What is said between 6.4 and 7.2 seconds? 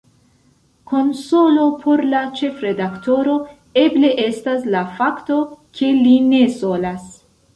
solas.